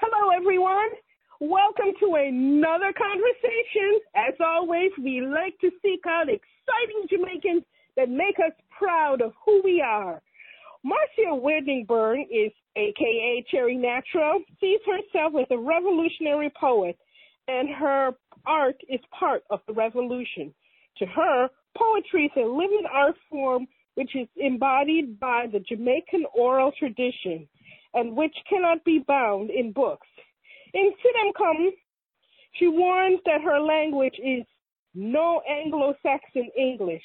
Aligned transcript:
Hello, 0.00 0.30
everyone. 0.34 0.88
Welcome 1.38 1.92
to 2.00 2.14
another 2.16 2.92
conversation. 2.92 4.00
As 4.16 4.34
always, 4.44 4.90
we 5.00 5.20
like 5.20 5.56
to 5.60 5.70
seek 5.80 6.04
out 6.08 6.28
exciting 6.28 7.06
Jamaicans 7.08 7.62
that 7.96 8.08
make 8.10 8.40
us 8.44 8.50
proud 8.76 9.20
of 9.20 9.32
who 9.44 9.62
we 9.62 9.80
are. 9.80 10.20
Marcia 10.82 11.32
Wedderburn 11.32 12.22
is 12.22 12.50
aka 12.74 13.44
Cherry 13.48 13.76
Natural, 13.76 14.42
sees 14.60 14.80
herself 14.84 15.34
as 15.40 15.46
a 15.52 15.56
revolutionary 15.56 16.50
poet, 16.60 16.98
and 17.46 17.68
her 17.70 18.10
art 18.44 18.80
is 18.88 18.98
part 19.16 19.44
of 19.50 19.60
the 19.68 19.72
revolution. 19.72 20.52
To 20.96 21.06
her, 21.06 21.48
poetry 21.78 22.26
is 22.26 22.32
a 22.36 22.46
living 22.46 22.84
art 22.92 23.16
form 23.30 23.66
which 23.94 24.14
is 24.14 24.28
embodied 24.36 25.18
by 25.18 25.46
the 25.52 25.60
Jamaican 25.60 26.24
oral 26.34 26.72
tradition 26.78 27.48
and 27.94 28.16
which 28.16 28.34
cannot 28.48 28.84
be 28.84 29.04
bound 29.06 29.50
in 29.50 29.72
books. 29.72 30.06
In 30.74 30.92
Sidham 31.02 31.32
Come, 31.36 31.70
she 32.52 32.68
warns 32.68 33.20
that 33.24 33.40
her 33.42 33.60
language 33.60 34.14
is 34.22 34.44
no 34.94 35.42
Anglo 35.48 35.94
Saxon 36.02 36.50
English 36.56 37.02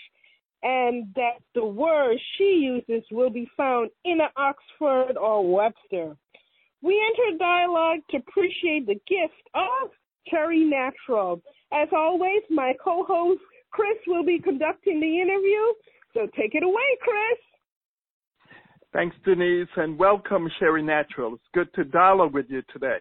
and 0.62 1.14
that 1.16 1.40
the 1.56 1.66
words 1.66 2.22
she 2.38 2.84
uses 2.88 3.04
will 3.12 3.30
be 3.30 3.50
found 3.58 3.90
in 4.06 4.20
Oxford 4.38 5.18
or 5.18 5.52
Webster. 5.52 6.16
We 6.82 7.02
enter 7.02 7.38
dialogue 7.38 8.00
to 8.12 8.18
appreciate 8.18 8.86
the 8.86 9.00
gift 9.08 9.42
of 9.54 9.90
Cherry 10.28 10.64
Natural. 10.64 11.42
As 11.72 11.90
always, 11.92 12.42
my 12.50 12.74
co 12.84 13.04
host 13.04 13.42
Chris 13.74 13.98
will 14.06 14.24
be 14.24 14.40
conducting 14.40 15.00
the 15.00 15.20
interview, 15.20 15.60
so 16.14 16.28
take 16.40 16.54
it 16.54 16.64
away, 16.64 16.98
Chris. 17.02 17.40
Thanks, 18.94 19.16
Denise, 19.26 19.68
and 19.76 19.98
welcome, 19.98 20.48
Cherry 20.60 20.84
Natural. 20.84 21.34
It's 21.34 21.44
good 21.56 21.74
to 21.74 21.84
dialogue 21.84 22.34
with 22.34 22.46
you 22.50 22.62
today. 22.72 22.98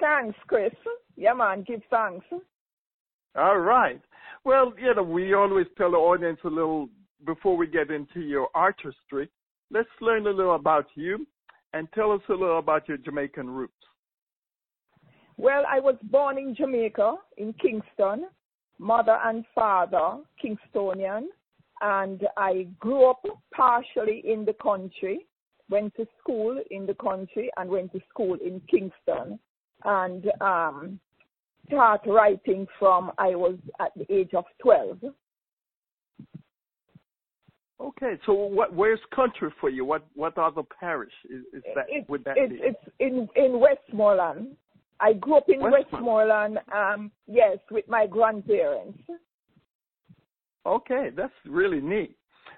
Thanks, 0.00 0.38
Chris. 0.46 0.72
Yeah, 1.16 1.34
man, 1.34 1.64
give 1.68 1.82
thanks. 1.90 2.24
All 3.36 3.58
right. 3.58 4.00
Well, 4.44 4.72
you 4.80 4.94
know, 4.94 5.02
we 5.02 5.34
always 5.34 5.66
tell 5.76 5.90
the 5.90 5.98
audience 5.98 6.38
a 6.44 6.48
little 6.48 6.88
before 7.26 7.58
we 7.58 7.66
get 7.66 7.90
into 7.90 8.20
your 8.20 8.48
artistry. 8.54 9.28
Let's 9.70 9.90
learn 10.00 10.26
a 10.26 10.30
little 10.30 10.54
about 10.54 10.86
you 10.94 11.26
and 11.74 11.86
tell 11.94 12.10
us 12.12 12.22
a 12.30 12.32
little 12.32 12.58
about 12.58 12.88
your 12.88 12.96
Jamaican 12.96 13.50
roots. 13.50 13.74
Well, 15.36 15.64
I 15.68 15.78
was 15.78 15.96
born 16.04 16.38
in 16.38 16.54
Jamaica, 16.54 17.16
in 17.36 17.52
Kingston. 17.60 18.26
Mother 18.80 19.18
and 19.24 19.44
father, 19.54 20.16
Kingstonian. 20.42 21.26
And 21.82 22.26
I 22.36 22.66
grew 22.78 23.08
up 23.08 23.22
partially 23.54 24.22
in 24.24 24.44
the 24.44 24.54
country, 24.54 25.26
went 25.68 25.94
to 25.96 26.06
school 26.20 26.60
in 26.70 26.86
the 26.86 26.94
country, 26.94 27.50
and 27.56 27.70
went 27.70 27.92
to 27.92 28.00
school 28.08 28.34
in 28.34 28.60
Kingston. 28.70 29.38
And 29.84 30.30
um, 30.40 30.98
start 31.68 32.00
writing 32.06 32.66
from 32.78 33.12
I 33.18 33.34
was 33.34 33.56
at 33.78 33.92
the 33.96 34.10
age 34.12 34.30
of 34.34 34.44
12. 34.62 34.98
Okay, 37.80 38.18
so 38.26 38.34
what? 38.34 38.74
Where's 38.74 39.00
country 39.14 39.50
for 39.58 39.70
you? 39.70 39.86
What 39.86 40.06
what 40.14 40.36
other 40.36 40.62
parish 40.78 41.12
is, 41.24 41.44
is 41.54 41.62
that? 41.74 41.86
It, 41.88 42.06
would 42.10 42.24
that 42.24 42.36
it, 42.36 42.50
be? 42.50 42.56
It's 42.60 42.78
in 42.98 43.26
in 43.36 43.58
Westmoreland. 43.58 44.54
I 45.00 45.14
grew 45.14 45.36
up 45.38 45.48
in 45.48 45.60
Westmoreland. 45.60 46.58
Um, 46.74 47.10
yes, 47.26 47.58
with 47.70 47.88
my 47.88 48.06
grandparents. 48.06 48.98
Okay, 50.66 51.08
that's 51.16 51.32
really 51.46 51.80
neat. 51.80 52.16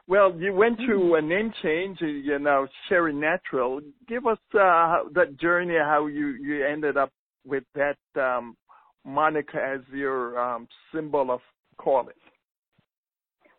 Well, 0.09 0.34
you 0.37 0.53
went 0.53 0.79
through 0.84 1.15
Mm-hmm. 1.15 1.25
a 1.25 1.29
name 1.29 1.53
change, 1.62 1.99
uh, 2.03 2.07
you 2.07 2.39
know, 2.41 2.67
Cherry 2.89 3.15
Natural. 3.15 3.81
Give 4.09 4.27
us 4.27 4.39
uh, 4.55 5.05
that 5.15 5.39
journey, 5.41 5.77
how 5.78 6.06
you 6.06 6.28
you 6.41 6.66
ended 6.66 6.97
up 6.97 7.11
with 7.47 7.62
that 7.75 7.99
um, 8.21 8.56
moniker 9.05 9.61
as 9.61 9.81
your 9.93 10.39
um, 10.39 10.66
symbol 10.93 11.31
of 11.31 11.41
calling. 11.78 12.15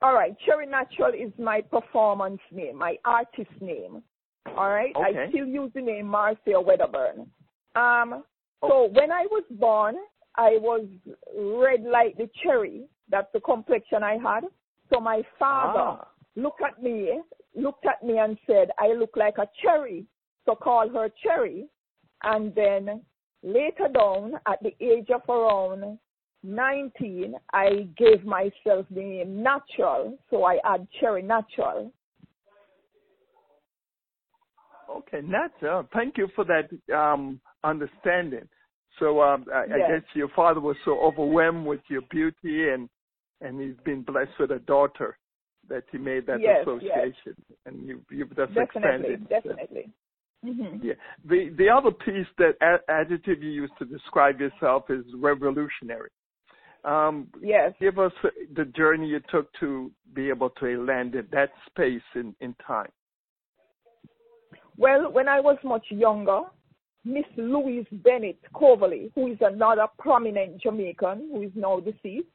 All 0.02 0.14
right, 0.14 0.36
Cherry 0.46 0.68
Natural 0.68 1.14
is 1.14 1.32
my 1.40 1.62
performance 1.62 2.42
name, 2.52 2.78
my 2.78 2.98
artist 3.06 3.50
name. 3.62 4.04
All 4.58 4.70
right, 4.70 4.94
Okay. 4.96 5.26
I 5.26 5.30
still 5.30 5.46
use 5.46 5.72
the 5.74 5.82
name 5.82 6.08
Marcia 6.08 6.60
Wedderburn. 6.60 7.32
Um, 7.76 8.24
so 8.68 8.90
when 8.94 9.12
I 9.12 9.26
was 9.30 9.44
born, 9.52 9.96
I 10.36 10.58
was 10.60 10.86
red 11.36 11.84
like 11.84 12.18
the 12.18 12.30
cherry. 12.42 12.86
That's 13.10 13.32
the 13.34 13.40
complexion 13.40 14.04
I 14.04 14.18
had. 14.18 14.46
So 14.92 15.00
my 15.00 15.22
father 15.38 15.80
Ah. 16.02 16.08
looked 16.36 16.62
at 16.62 16.82
me, 16.82 17.22
looked 17.56 17.86
at 17.86 18.04
me 18.04 18.18
and 18.18 18.38
said, 18.48 18.70
I 18.80 18.94
look 18.94 19.16
like 19.16 19.38
a 19.38 19.48
cherry. 19.62 20.06
So 20.46 20.56
call 20.56 20.90
her 20.90 21.10
Cherry. 21.24 21.68
And 22.24 22.54
then 22.56 23.02
later 23.44 23.88
down, 23.94 24.34
at 24.48 24.62
the 24.62 24.76
age 24.82 25.10
of 25.10 25.22
around 25.30 25.98
19, 26.44 27.36
I 27.54 27.88
gave 27.98 28.26
myself 28.26 28.86
the 28.90 29.02
name 29.02 29.42
Natural. 29.44 30.18
So 30.30 30.44
I 30.44 30.60
add 30.66 30.88
Cherry 31.00 31.22
Natural. 31.22 31.92
Okay, 34.90 35.22
Nat, 35.24 35.52
uh, 35.68 35.84
thank 35.94 36.18
you 36.18 36.28
for 36.36 36.46
that 36.46 36.70
um, 36.96 37.40
understanding. 37.64 38.48
So 39.00 39.22
um, 39.22 39.46
I, 39.54 39.64
I 39.64 39.80
guess 39.80 40.04
your 40.14 40.30
father 40.36 40.60
was 40.60 40.78
so 40.86 41.00
overwhelmed 41.00 41.66
with 41.66 41.82
your 41.90 42.02
beauty, 42.12 42.70
and 42.70 42.90
and 43.42 43.60
he's 43.60 43.78
been 43.84 44.04
blessed 44.04 44.32
with 44.40 44.52
a 44.52 44.60
daughter 44.60 45.18
that 45.70 45.84
he 45.92 45.98
made 45.98 46.28
that 46.28 46.42
Yes, 46.42 46.66
yes. 46.68 46.68
association, 46.68 47.36
and 47.66 47.88
you 47.88 48.02
you've 48.12 48.36
just 48.36 48.52
Definitely, 48.54 49.16
expanded. 49.16 49.30
definitely. 49.30 49.90
hmm 50.44 50.78
Yeah. 50.84 50.94
The 51.26 51.50
the 51.58 51.70
other 51.70 51.92
piece 51.92 52.28
that 52.38 52.56
a- 52.62 52.92
adjective 52.92 53.42
you 53.42 53.50
use 53.50 53.72
to 53.80 53.86
describe 53.86 54.40
yourself 54.40 54.90
is 54.90 55.06
revolutionary. 55.16 56.10
Um, 56.84 57.30
Yes. 57.42 57.74
give 57.80 57.98
us 57.98 58.12
the 58.56 58.66
journey 58.66 59.08
you 59.08 59.22
took 59.32 59.52
to 59.62 59.92
be 60.14 60.30
able 60.30 60.50
to 60.52 60.86
land 60.86 61.16
in 61.16 61.28
that 61.32 61.52
space 61.68 62.02
in, 62.16 62.36
in 62.42 62.54
time. 62.68 62.92
Well, 64.78 65.12
when 65.12 65.28
I 65.28 65.40
was 65.40 65.58
much 65.64 65.86
younger, 65.90 66.42
Miss 67.06 67.26
Louise 67.38 67.86
Bennett 67.92 68.40
Coverley, 68.56 69.12
who 69.14 69.28
is 69.28 69.38
another 69.42 69.88
prominent 70.00 70.62
Jamaican 70.62 71.30
who 71.32 71.42
is 71.44 71.52
now 71.56 71.80
deceased, 71.80 72.28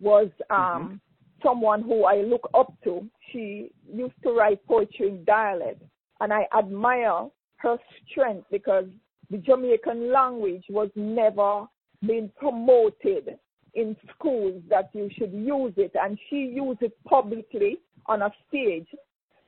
was 0.00 0.28
um, 0.50 1.00
someone 1.42 1.82
who 1.82 2.04
I 2.04 2.22
look 2.22 2.48
up 2.54 2.72
to. 2.84 3.06
She 3.32 3.70
used 3.92 4.14
to 4.22 4.30
write 4.32 4.66
poetry 4.66 5.08
in 5.08 5.24
dialect, 5.24 5.82
and 6.20 6.32
I 6.32 6.46
admire 6.56 7.28
her 7.56 7.76
strength 8.08 8.46
because 8.50 8.86
the 9.30 9.38
Jamaican 9.38 10.12
language 10.12 10.64
was 10.68 10.90
never 10.94 11.66
being 12.06 12.30
promoted 12.36 13.38
in 13.74 13.96
schools 14.14 14.62
that 14.70 14.90
you 14.94 15.10
should 15.18 15.32
use 15.32 15.74
it, 15.76 15.92
and 15.94 16.18
she 16.30 16.36
used 16.36 16.82
it 16.82 16.92
publicly 17.04 17.78
on 18.06 18.22
a 18.22 18.30
stage. 18.48 18.86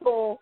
So 0.03 0.38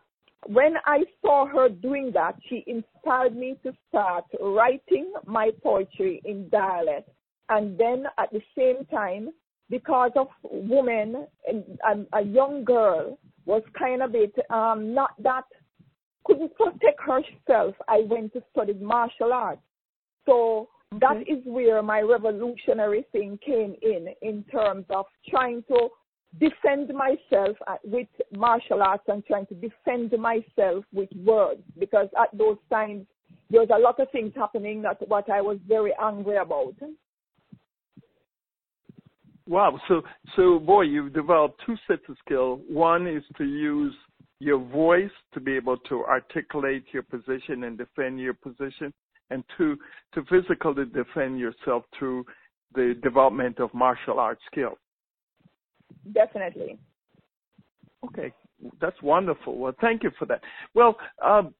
when 0.48 0.74
I 0.84 1.04
saw 1.22 1.46
her 1.46 1.68
doing 1.68 2.10
that, 2.14 2.36
she 2.48 2.64
inspired 2.66 3.36
me 3.36 3.56
to 3.62 3.72
start 3.88 4.24
writing 4.40 5.12
my 5.26 5.50
poetry 5.62 6.20
in 6.24 6.48
dialect. 6.48 7.08
And 7.48 7.78
then 7.78 8.06
at 8.18 8.32
the 8.32 8.42
same 8.56 8.84
time, 8.86 9.30
because 9.70 10.12
of 10.16 10.28
women 10.44 11.26
and, 11.46 12.06
a 12.12 12.22
young 12.22 12.64
girl 12.64 13.18
was 13.44 13.62
kind 13.78 14.02
of 14.02 14.12
bit 14.12 14.34
um, 14.50 14.94
not 14.94 15.10
that 15.22 15.44
couldn't 16.24 16.54
protect 16.56 17.00
herself, 17.00 17.74
I 17.88 18.00
went 18.08 18.32
to 18.32 18.42
study 18.52 18.74
martial 18.74 19.32
arts. 19.32 19.62
So 20.26 20.68
that 21.00 21.18
is 21.22 21.38
where 21.44 21.82
my 21.82 22.00
revolutionary 22.00 23.04
thing 23.12 23.38
came 23.44 23.76
in, 23.82 24.08
in 24.22 24.44
terms 24.44 24.86
of 24.90 25.06
trying 25.28 25.62
to 25.68 25.88
defend 26.38 26.92
myself 26.92 27.56
uh, 27.66 27.76
with 27.84 28.08
martial 28.36 28.82
arts 28.82 29.04
and 29.08 29.24
trying 29.26 29.46
to 29.46 29.54
defend 29.54 30.12
myself 30.18 30.84
with 30.92 31.08
words 31.24 31.62
because 31.78 32.08
at 32.20 32.36
those 32.36 32.58
times 32.70 33.06
there 33.50 33.60
was 33.60 33.70
a 33.74 33.78
lot 33.78 33.98
of 34.00 34.10
things 34.10 34.32
happening 34.34 34.82
that 34.82 34.96
what 35.08 35.30
I 35.30 35.40
was 35.40 35.58
very 35.66 35.92
angry 36.02 36.36
about. 36.36 36.74
Wow. 39.48 39.78
So, 39.88 40.02
so 40.34 40.58
boy, 40.58 40.82
you've 40.82 41.12
developed 41.12 41.60
two 41.64 41.76
sets 41.86 42.02
of 42.08 42.16
skill. 42.24 42.60
One 42.68 43.06
is 43.06 43.22
to 43.38 43.44
use 43.44 43.94
your 44.40 44.58
voice 44.58 45.10
to 45.34 45.40
be 45.40 45.56
able 45.56 45.76
to 45.78 46.04
articulate 46.04 46.84
your 46.92 47.04
position 47.04 47.64
and 47.64 47.78
defend 47.78 48.20
your 48.20 48.34
position, 48.34 48.92
and 49.30 49.42
two, 49.56 49.76
to 50.14 50.22
physically 50.24 50.84
defend 50.92 51.38
yourself 51.38 51.84
through 51.98 52.24
the 52.74 52.94
development 53.02 53.60
of 53.60 53.72
martial 53.72 54.18
arts 54.18 54.42
skills. 54.50 54.76
Definitely. 56.12 56.78
Okay, 58.04 58.32
that's 58.80 59.00
wonderful. 59.02 59.58
Well, 59.58 59.74
thank 59.80 60.02
you 60.02 60.10
for 60.18 60.26
that. 60.26 60.40
Well, 60.74 60.96
um, 61.24 61.54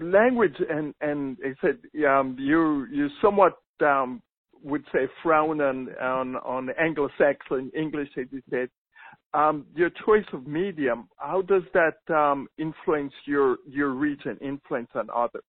language 0.00 0.56
and 0.68 0.94
and 1.00 1.36
I 1.44 1.54
said 1.60 1.78
um, 2.06 2.36
you 2.38 2.86
you 2.90 3.08
somewhat 3.20 3.54
um, 3.80 4.22
would 4.62 4.84
say 4.92 5.08
frown 5.22 5.60
on 5.60 5.88
on, 6.00 6.36
on 6.36 6.70
Anglo-Saxon 6.78 7.72
English, 7.76 8.10
as 8.18 8.26
you 8.30 8.42
said. 8.50 8.68
Um, 9.32 9.66
your 9.76 9.90
choice 10.04 10.24
of 10.32 10.48
medium, 10.48 11.08
how 11.16 11.42
does 11.42 11.62
that 11.72 12.14
um, 12.14 12.48
influence 12.58 13.12
your 13.26 13.58
your 13.68 13.90
region, 13.90 14.36
influence 14.40 14.90
on 14.94 15.08
others 15.14 15.44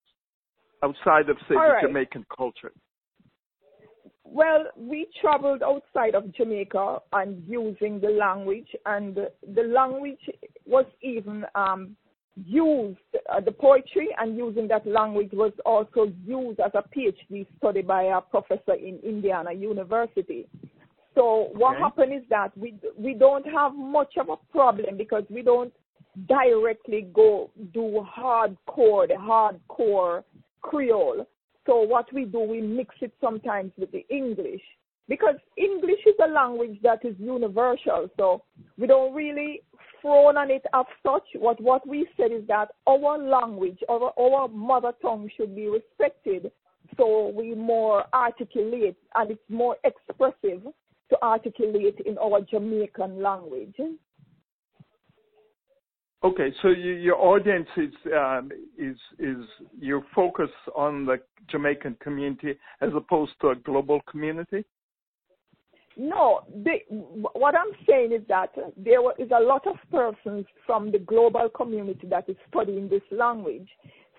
outside 0.83 1.29
of 1.29 1.37
say 1.47 1.55
right. 1.55 1.83
Jamaican 1.85 2.25
culture? 2.35 2.71
Well, 4.33 4.67
we 4.77 5.07
traveled 5.19 5.61
outside 5.61 6.15
of 6.15 6.33
Jamaica 6.33 6.99
and 7.11 7.43
using 7.45 7.99
the 7.99 8.11
language, 8.11 8.69
and 8.85 9.15
the 9.15 9.63
language 9.63 10.21
was 10.65 10.85
even 11.01 11.45
um, 11.53 11.97
used, 12.45 12.97
uh, 13.29 13.41
the 13.41 13.51
poetry 13.51 14.07
and 14.17 14.37
using 14.37 14.69
that 14.69 14.87
language 14.87 15.31
was 15.33 15.51
also 15.65 16.13
used 16.25 16.61
as 16.61 16.71
a 16.75 16.83
PhD 16.97 17.45
study 17.57 17.81
by 17.81 18.03
a 18.03 18.21
professor 18.21 18.75
in 18.75 18.99
Indiana 19.03 19.51
University. 19.51 20.47
So 21.13 21.49
what 21.53 21.73
okay. 21.73 21.81
happened 21.81 22.13
is 22.13 22.23
that 22.29 22.57
we 22.57 22.75
we 22.97 23.13
don't 23.13 23.45
have 23.47 23.75
much 23.75 24.13
of 24.17 24.29
a 24.29 24.37
problem 24.49 24.95
because 24.95 25.23
we 25.29 25.41
don't 25.41 25.73
directly 26.29 27.09
go 27.13 27.51
do 27.73 28.05
hardcore 28.17 29.09
the 29.09 29.15
hardcore 29.15 30.23
Creole. 30.61 31.27
So 31.65 31.81
what 31.81 32.11
we 32.13 32.25
do, 32.25 32.39
we 32.39 32.61
mix 32.61 32.95
it 33.01 33.13
sometimes 33.21 33.71
with 33.77 33.91
the 33.91 34.05
English 34.09 34.61
because 35.07 35.35
English 35.57 35.99
is 36.05 36.15
a 36.23 36.27
language 36.27 36.79
that 36.83 37.03
is 37.03 37.15
universal. 37.19 38.09
So 38.17 38.43
we 38.77 38.87
don't 38.87 39.13
really 39.13 39.61
frown 40.01 40.37
on 40.37 40.49
it 40.49 40.63
as 40.73 40.85
such. 41.03 41.23
What 41.35 41.61
what 41.61 41.87
we 41.87 42.07
said 42.17 42.31
is 42.31 42.47
that 42.47 42.69
our 42.87 43.17
language, 43.17 43.79
our 43.89 44.13
our 44.19 44.47
mother 44.47 44.93
tongue 45.01 45.29
should 45.37 45.55
be 45.55 45.67
respected. 45.67 46.51
So 46.97 47.31
we 47.35 47.53
more 47.55 48.05
articulate 48.13 48.97
and 49.15 49.31
it's 49.31 49.49
more 49.49 49.77
expressive 49.83 50.63
to 51.09 51.21
articulate 51.21 51.99
in 52.05 52.17
our 52.17 52.41
Jamaican 52.41 53.21
language. 53.21 53.75
Okay, 56.23 56.53
so 56.61 56.67
you, 56.67 56.93
your 56.93 57.15
audience 57.15 57.67
is 57.77 57.93
um, 58.15 58.51
is 58.77 58.95
is 59.17 59.43
your 59.79 60.05
focus 60.13 60.51
on 60.75 61.05
the 61.05 61.17
Jamaican 61.49 61.97
community 61.99 62.59
as 62.79 62.89
opposed 62.95 63.31
to 63.41 63.49
a 63.49 63.55
global 63.55 64.01
community. 64.09 64.63
No, 65.97 66.41
they, 66.55 66.85
what 66.89 67.55
I'm 67.55 67.71
saying 67.87 68.13
is 68.13 68.21
that 68.29 68.51
there 68.77 69.01
is 69.19 69.29
a 69.35 69.43
lot 69.43 69.65
of 69.67 69.75
persons 69.91 70.45
from 70.65 70.91
the 70.91 70.99
global 70.99 71.49
community 71.49 72.07
that 72.07 72.29
is 72.29 72.37
studying 72.49 72.87
this 72.87 73.01
language. 73.11 73.67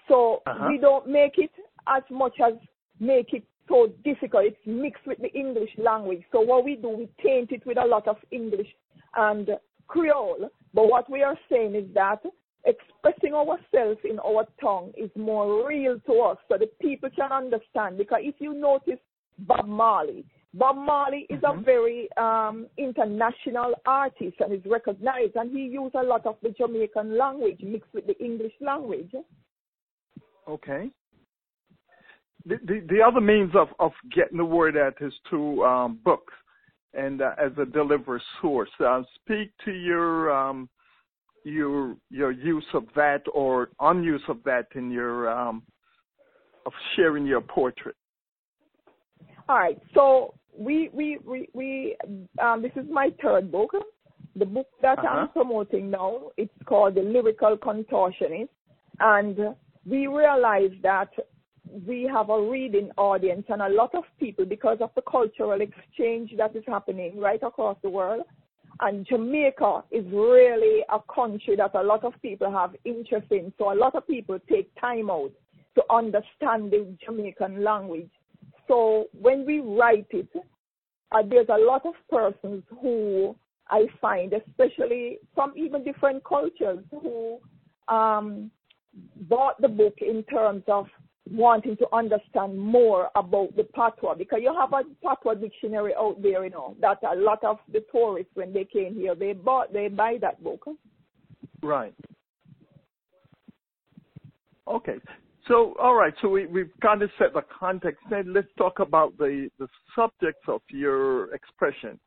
So 0.09 0.43
uh-huh. 0.47 0.67
we 0.69 0.79
don't 0.79 1.09
make 1.09 1.39
it 1.39 1.51
as 1.87 2.03
much 2.11 2.35
as 2.45 2.55
make 3.01 3.33
it 3.33 3.45
so 3.69 3.91
difficult. 4.05 4.45
It's 4.45 4.57
mixed 4.67 5.07
with 5.07 5.19
the 5.19 5.33
English 5.33 5.71
language. 5.79 6.23
So 6.31 6.41
what 6.41 6.65
we 6.65 6.77
do, 6.77 6.89
we 6.91 7.09
taint 7.25 7.53
it 7.53 7.65
with 7.65 7.79
a 7.79 7.87
lot 7.87 8.07
of 8.07 8.17
English 8.31 8.69
and 9.17 9.49
Creole. 9.89 10.51
But 10.75 10.89
what 10.89 11.11
we 11.11 11.23
are 11.23 11.39
saying 11.51 11.75
is 11.75 11.85
that 11.95 12.23
expressing 12.65 13.35
ourselves 13.35 14.01
in 14.09 14.19
our 14.21 14.47
tongue 14.61 14.93
is 14.97 15.11
more 15.17 15.67
real 15.67 15.99
to 16.07 16.21
us 16.21 16.39
so 16.49 16.57
that 16.59 16.79
people 16.79 17.11
can 17.15 17.33
understand. 17.33 17.99
Because 17.99 18.21
if 18.23 18.37
you 18.39 18.55
notice 18.55 19.01
Bob 19.39 19.67
Marley, 19.67 20.25
Bob 20.55 20.77
Marley 20.77 21.27
is 21.31 21.41
mm-hmm. 21.41 21.61
a 21.61 21.63
very 21.63 22.09
um, 22.17 22.67
international 22.77 23.73
artist 23.87 24.37
and 24.41 24.53
is 24.53 24.65
recognized, 24.67 25.35
and 25.37 25.51
he 25.51 25.65
used 25.65 25.95
a 25.95 26.03
lot 26.03 26.27
of 26.27 26.37
the 26.43 26.51
Jamaican 26.51 27.17
language 27.17 27.61
mixed 27.63 27.93
with 27.95 28.07
the 28.07 28.19
English 28.23 28.53
language. 28.61 29.13
Okay. 30.49 30.91
The, 32.45 32.57
the, 32.65 32.81
the 32.89 33.01
other 33.01 33.21
means 33.21 33.53
of, 33.55 33.69
of 33.79 33.93
getting 34.15 34.39
the 34.39 34.45
word 34.45 34.77
out 34.77 34.95
is 35.01 35.13
through 35.29 35.65
um, 35.65 36.01
books 36.05 36.35
and 36.95 37.23
uh, 37.23 37.33
as 37.39 37.53
a 37.59 37.65
deliver 37.65 38.21
source. 38.41 38.71
Uh, 38.85 39.03
speak 39.17 39.51
to 39.65 39.73
your 39.73 40.33
um, 40.33 40.69
your 41.45 41.97
your 42.11 42.33
use 42.33 42.65
of 42.75 42.85
that 42.95 43.23
or 43.33 43.71
unuse 43.81 44.29
of 44.29 44.39
that 44.45 44.67
in 44.75 44.91
your 44.91 45.31
um, 45.31 45.63
of 46.67 46.73
sharing 46.97 47.27
your 47.27 47.41
portrait. 47.41 47.97
All 49.49 49.59
right. 49.59 49.79
So 49.95 50.35
we 50.57 50.91
we 50.93 51.19
we, 51.25 51.49
we 51.53 51.97
um, 52.41 52.63
this 52.63 52.73
is 52.77 52.89
my 52.91 53.11
third 53.23 53.51
book. 53.51 53.73
The 54.37 54.47
book 54.47 54.69
that 54.81 54.99
uh-huh. 54.99 55.09
I'm 55.09 55.29
promoting 55.29 55.91
now, 55.91 56.31
it's 56.39 56.53
called 56.65 56.95
The 56.95 57.03
Lyrical 57.03 57.59
Contortionist. 57.59 58.49
And 58.99 59.39
we 59.85 60.07
realize 60.07 60.71
that 60.83 61.11
we 61.87 62.09
have 62.13 62.31
a 62.31 62.41
reading 62.41 62.91
audience 62.97 63.45
and 63.49 63.63
a 63.63 63.69
lot 63.69 63.95
of 63.95 64.05
people 64.21 64.45
because 64.45 64.79
of 64.81 64.91
the 64.95 65.03
cultural 65.03 65.61
exchange 65.61 66.33
that 66.37 66.55
is 66.55 66.65
happening 66.67 67.19
right 67.19 67.43
across 67.43 67.77
the 67.83 67.91
world. 67.91 68.23
And 68.81 69.07
Jamaica 69.07 69.85
is 69.91 70.05
really 70.13 70.83
a 70.93 70.99
country 71.15 71.57
that 71.57 71.75
a 71.75 71.83
lot 71.83 72.05
of 72.05 72.15
people 72.21 72.51
have 72.51 72.75
interest 72.85 73.27
in. 73.31 73.53
So 73.59 73.73
a 73.73 73.77
lot 73.77 73.95
of 73.95 74.07
people 74.07 74.39
take 74.51 74.71
time 74.81 75.11
out 75.11 75.33
to 75.77 75.83
understand 75.91 76.71
the 76.73 76.87
Jamaican 77.05 77.63
language. 77.63 78.11
So 78.69 79.07
when 79.13 79.47
we 79.47 79.61
write 79.61 80.07
it, 80.11 80.29
uh, 81.13 81.23
there's 81.29 81.49
a 81.49 81.59
lot 81.59 81.85
of 81.87 81.95
persons 82.11 82.65
who 82.81 83.37
I 83.71 83.87
find, 84.01 84.33
especially 84.33 85.19
from 85.35 85.53
even 85.57 85.85
different 85.85 86.25
cultures, 86.25 86.85
who 86.91 87.39
um, 87.89 88.51
bought 89.29 89.61
the 89.61 89.69
book 89.69 89.95
in 90.01 90.23
terms 90.25 90.63
of 90.69 90.87
wanting 91.31 91.77
to 91.77 91.87
understand 91.93 92.59
more 92.59 93.09
about 93.15 93.55
the 93.57 93.65
patois 93.65 94.15
because 94.15 94.41
you 94.43 94.55
have 94.59 94.73
a 94.73 94.83
patois 95.07 95.35
dictionary 95.35 95.95
out 95.97 96.21
there, 96.21 96.45
you 96.45 96.51
know, 96.51 96.77
that 96.81 96.99
a 97.05 97.15
lot 97.15 97.43
of 97.45 97.59
the 97.73 97.85
tourists 97.93 98.33
when 98.35 98.53
they 98.53 98.65
came 98.65 98.95
here 98.95 99.15
they 99.15 99.33
bought 99.33 99.73
they 99.73 99.89
buy 99.89 100.19
that 100.21 100.43
book. 100.43 100.65
Right. 101.63 101.95
Okay. 104.67 104.97
So 105.49 105.75
all 105.81 105.95
right, 105.95 106.15
so 106.23 106.29
we, 106.29 106.47
we've 106.47 106.71
kind 106.81 107.03
of 107.03 107.11
set 107.19 107.35
the 107.35 107.43
context. 107.59 108.01
Then 108.11 108.33
let's 108.33 108.49
talk 108.59 108.79
about 108.79 109.17
the, 109.19 109.49
the 109.59 109.69
subjects 109.95 110.43
of 110.49 110.61
your 110.71 111.35
expression. 111.35 111.99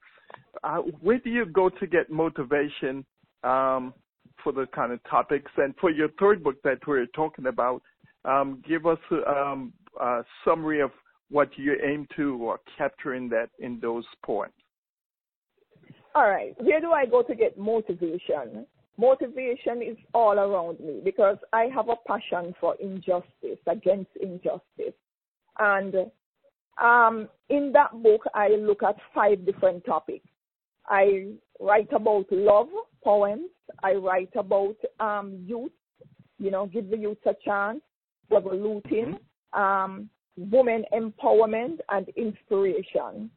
Uh, 0.63 0.77
where 1.01 1.19
do 1.19 1.29
you 1.29 1.45
go 1.45 1.69
to 1.69 1.87
get 1.87 2.09
motivation 2.09 3.05
um, 3.43 3.93
for 4.43 4.51
the 4.51 4.65
kind 4.73 4.91
of 4.91 4.99
topics? 5.09 5.51
And 5.57 5.73
for 5.79 5.91
your 5.91 6.09
third 6.19 6.43
book 6.43 6.55
that 6.63 6.79
we're 6.87 7.05
talking 7.07 7.47
about, 7.47 7.81
um, 8.25 8.63
give 8.67 8.85
us 8.85 8.99
um, 9.27 9.73
a 10.01 10.23
summary 10.43 10.81
of 10.81 10.91
what 11.29 11.49
you 11.57 11.77
aim 11.83 12.07
to 12.15 12.37
or 12.41 12.59
capture 12.77 13.13
in 13.13 13.29
that 13.29 13.49
in 13.59 13.79
those 13.79 14.05
points. 14.23 14.55
All 16.13 16.29
right. 16.29 16.55
Where 16.59 16.79
do 16.79 16.91
I 16.91 17.05
go 17.05 17.23
to 17.23 17.35
get 17.35 17.57
motivation? 17.57 18.65
Motivation 18.97 19.81
is 19.81 19.97
all 20.13 20.39
around 20.39 20.79
me 20.79 21.01
because 21.03 21.37
I 21.51 21.67
have 21.75 21.89
a 21.89 21.95
passion 22.07 22.55
for 22.59 22.75
injustice, 22.79 23.59
against 23.67 24.11
injustice. 24.21 24.95
And 25.59 25.95
um, 26.81 27.27
in 27.49 27.73
that 27.73 28.01
book, 28.01 28.21
I 28.33 28.49
look 28.49 28.83
at 28.83 28.95
five 29.13 29.45
different 29.45 29.85
topics. 29.85 30.27
I 30.87 31.31
write 31.59 31.91
about 31.91 32.25
love 32.31 32.69
poems. 33.03 33.49
I 33.83 33.93
write 33.93 34.31
about 34.37 34.75
um, 34.99 35.43
youth, 35.45 35.71
you 36.37 36.51
know, 36.51 36.67
give 36.67 36.89
the 36.89 36.97
youth 36.97 37.17
a 37.25 37.33
chance 37.43 37.81
revoluting, 38.29 39.17
mm-hmm. 39.53 39.61
um, 39.61 40.09
women 40.37 40.83
empowerment, 40.93 41.79
and 41.89 42.07
inspiration. 42.15 43.29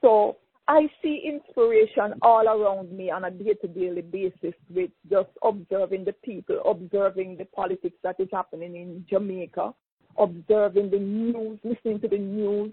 So 0.00 0.36
I 0.66 0.88
see 1.02 1.22
inspiration 1.26 2.14
all 2.22 2.46
around 2.48 2.90
me 2.90 3.10
on 3.10 3.24
a 3.24 3.30
day-to-day 3.30 4.00
basis 4.00 4.54
with 4.70 4.90
just 5.10 5.28
observing 5.42 6.04
the 6.06 6.14
people, 6.24 6.60
observing 6.64 7.36
the 7.36 7.44
politics 7.46 7.96
that 8.02 8.16
is 8.18 8.28
happening 8.32 8.76
in 8.76 9.04
Jamaica, 9.08 9.74
observing 10.18 10.90
the 10.90 10.98
news, 10.98 11.58
listening 11.64 12.00
to 12.00 12.08
the 12.08 12.18
news, 12.18 12.72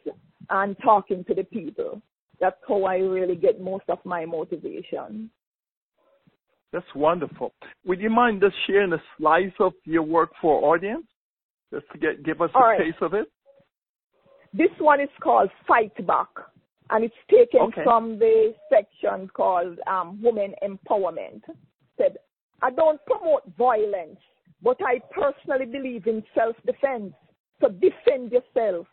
and 0.49 0.77
talking 0.81 1.25
to 1.25 1.33
the 1.33 1.43
people. 1.43 2.01
That's 2.39 2.57
how 2.67 2.83
I 2.83 2.97
really 2.97 3.35
get 3.35 3.61
most 3.61 3.85
of 3.89 3.99
my 4.05 4.25
motivation. 4.25 5.29
That's 6.71 6.85
wonderful. 6.95 7.51
Would 7.85 7.99
you 7.99 8.09
mind 8.09 8.41
just 8.41 8.55
sharing 8.65 8.93
a 8.93 9.03
slice 9.17 9.51
of 9.59 9.73
your 9.83 10.03
work 10.03 10.31
for 10.41 10.63
audience? 10.73 11.05
Just 11.71 11.85
to 11.93 11.97
get 11.97 12.23
give 12.23 12.41
us 12.41 12.49
All 12.53 12.63
a 12.63 12.65
right. 12.65 12.79
taste 12.79 13.01
of 13.01 13.13
it. 13.13 13.31
This 14.53 14.71
one 14.79 14.99
is 14.99 15.09
called 15.21 15.49
Fight 15.65 15.95
Back, 16.05 16.27
and 16.89 17.05
it's 17.05 17.15
taken 17.29 17.61
okay. 17.67 17.83
from 17.83 18.19
the 18.19 18.53
section 18.69 19.29
called 19.29 19.79
um, 19.87 20.19
Women 20.21 20.53
Empowerment. 20.61 21.41
Said, 21.97 22.17
I 22.61 22.71
don't 22.71 22.99
promote 23.05 23.43
violence, 23.57 24.19
but 24.61 24.77
I 24.85 24.99
personally 25.13 25.65
believe 25.65 26.05
in 26.07 26.21
self-defense. 26.35 27.13
So 27.61 27.69
defend 27.69 28.33
yourself. 28.33 28.87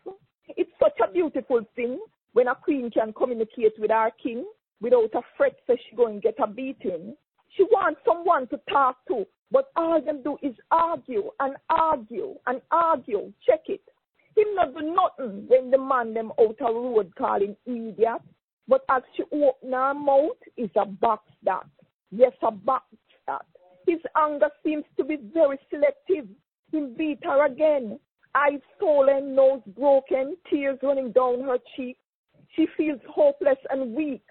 It's 0.49 0.70
such 0.80 0.99
a 1.06 1.11
beautiful 1.12 1.62
thing 1.75 1.99
when 2.35 2.47
a 2.47 2.54
queen 2.54 2.90
can 2.90 3.12
communicate 3.12 3.73
with 3.78 3.90
our 3.90 4.12
king 4.23 4.44
without 4.80 5.11
a 5.14 5.20
threat 5.37 5.56
so 5.66 5.75
she 5.75 5.97
go 5.97 6.06
and 6.06 6.23
get 6.23 6.35
a 6.42 6.47
beating. 6.47 7.16
She 7.57 7.64
wants 7.64 8.00
someone 8.05 8.47
to 8.49 8.61
talk 8.69 8.99
to 9.09 9.26
but 9.50 9.71
all 9.76 10.00
them 10.00 10.23
do 10.23 10.37
is 10.43 10.55
argue 10.71 11.31
and 11.40 11.57
argue 11.71 12.35
and 12.47 12.61
argue. 12.71 13.33
Check 13.47 13.62
it. 13.67 13.81
Him 14.37 14.55
not 14.55 14.75
do 14.75 14.83
nothing 14.83 15.45
when 15.49 15.71
the 15.71 15.78
man 15.78 16.14
them 16.14 16.33
out 16.38 16.57
a 16.61 16.64
road 16.64 17.12
calling 17.17 17.57
idiot. 17.67 18.21
But 18.69 18.85
as 18.90 19.02
she 19.17 19.23
open 19.33 19.73
her 19.73 19.95
mouth, 19.95 20.37
is 20.57 20.71
a 20.76 20.85
box 20.85 21.25
that. 21.45 21.67
Yes, 22.11 22.33
a 22.43 22.50
box 22.50 22.85
that. 23.26 23.47
His 23.87 23.99
anger 24.17 24.50
seems 24.62 24.85
to 24.99 25.05
be 25.05 25.17
very 25.33 25.59
selective. 25.71 26.28
He 26.71 26.81
beat 26.97 27.21
her 27.23 27.47
again. 27.47 27.99
Eyes 28.35 28.61
swollen, 28.78 29.35
nose 29.35 29.62
broken, 29.69 30.37
tears 30.50 30.78
running 30.83 31.12
down 31.12 31.40
her 31.40 31.57
cheek. 31.75 31.97
She 32.55 32.67
feels 32.76 33.00
hopeless 33.09 33.57
and 33.71 33.95
weak. 33.95 34.23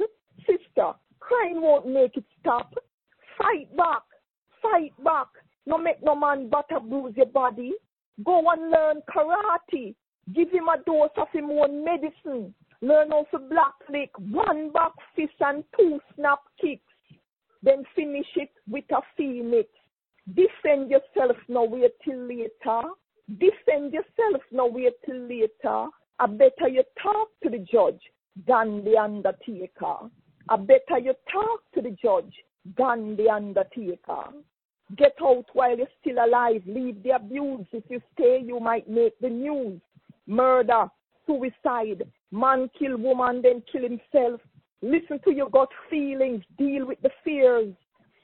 Sister, 0.41 0.93
crying 1.19 1.59
won't 1.61 1.87
make 1.87 2.15
it 2.15 2.23
stop. 2.39 2.75
Fight 3.37 3.75
back. 3.75 4.03
Fight 4.61 4.93
back. 5.03 5.27
No 5.65 5.77
make 5.77 6.01
no 6.01 6.15
man 6.15 6.49
butter 6.49 6.79
bruise 6.79 7.13
your 7.15 7.27
body. 7.27 7.73
Go 8.23 8.43
and 8.49 8.71
learn 8.71 9.01
karate. 9.13 9.95
Give 10.33 10.49
him 10.49 10.67
a 10.67 10.77
dose 10.85 11.09
of 11.17 11.27
him 11.31 11.49
own 11.51 11.83
medicine. 11.83 12.53
Learn 12.81 13.09
how 13.11 13.25
to 13.31 13.39
black 13.39 13.73
lick, 13.89 14.11
one 14.17 14.71
back 14.71 14.91
fist 15.15 15.33
and 15.39 15.63
two 15.77 15.99
snap 16.15 16.39
kicks. 16.59 16.81
Then 17.63 17.83
finish 17.95 18.27
it 18.35 18.51
with 18.69 18.85
a 18.91 19.01
phoenix. 19.15 19.69
Defend 20.35 20.91
yourself, 20.91 21.37
no 21.47 21.63
wait 21.63 21.93
till 22.03 22.27
later. 22.27 22.89
Defend 23.39 23.93
yourself, 23.93 24.41
no 24.51 24.67
wait 24.67 24.93
till 25.05 25.27
later. 25.27 25.87
I 26.19 26.25
better 26.27 26.67
you 26.67 26.83
talk 27.01 27.29
to 27.43 27.49
the 27.49 27.59
judge 27.59 28.01
than 28.47 28.83
the 28.83 28.97
undertaker. 28.97 30.09
I 30.49 30.55
better 30.57 30.99
you 30.99 31.13
talk 31.31 31.61
to 31.75 31.81
the 31.81 31.95
judge 32.01 32.33
than 32.77 33.15
the 33.15 33.29
undertaker. 33.29 34.31
Get 34.95 35.15
out 35.21 35.45
while 35.53 35.77
you're 35.77 35.87
still 36.01 36.23
alive. 36.23 36.63
Leave 36.65 37.03
the 37.03 37.11
abuse. 37.11 37.65
If 37.71 37.83
you 37.89 38.01
stay, 38.13 38.41
you 38.45 38.59
might 38.59 38.89
make 38.89 39.19
the 39.19 39.29
news. 39.29 39.81
Murder, 40.27 40.87
suicide, 41.25 42.03
man 42.31 42.69
kill 42.77 42.97
woman, 42.97 43.41
then 43.41 43.63
kill 43.71 43.83
himself. 43.83 44.41
Listen 44.81 45.19
to 45.25 45.33
your 45.33 45.49
gut 45.49 45.69
feelings. 45.89 46.43
Deal 46.57 46.85
with 46.85 47.01
the 47.01 47.09
fears. 47.23 47.73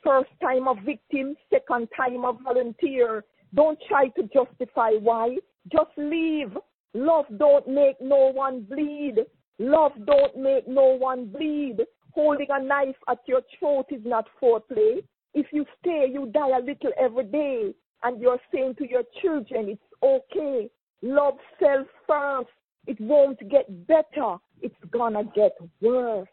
First 0.03 0.29
time 0.41 0.67
a 0.67 0.75
victim, 0.85 1.35
second 1.51 1.87
time 1.95 2.25
a 2.25 2.33
volunteer. 2.33 3.23
Don't 3.53 3.79
try 3.87 4.07
to 4.09 4.23
justify 4.33 4.91
why. 4.91 5.37
Just 5.71 5.91
leave. 5.97 6.57
Love 6.93 7.25
don't 7.37 7.67
make 7.67 7.99
no 8.01 8.31
one 8.31 8.61
bleed. 8.61 9.15
Love 9.59 9.93
don't 10.05 10.37
make 10.37 10.67
no 10.67 10.95
one 10.97 11.25
bleed. 11.25 11.77
Holding 12.13 12.47
a 12.49 12.63
knife 12.63 12.95
at 13.09 13.19
your 13.25 13.41
throat 13.57 13.85
is 13.89 14.01
not 14.05 14.27
foreplay. 14.41 15.03
If 15.33 15.47
you 15.51 15.65
stay, 15.81 16.07
you 16.11 16.27
die 16.31 16.57
a 16.57 16.61
little 16.61 16.91
every 16.99 17.25
day. 17.25 17.73
And 18.03 18.21
you're 18.21 18.39
saying 18.53 18.75
to 18.79 18.87
your 18.87 19.03
children, 19.21 19.69
it's 19.69 19.81
okay. 20.03 20.69
Love 21.01 21.35
self 21.59 21.87
first. 22.07 22.49
It 22.85 22.99
won't 22.99 23.39
get 23.49 23.87
better. 23.87 24.35
It's 24.61 24.75
gonna 24.91 25.23
get 25.35 25.53
worse. 25.81 26.27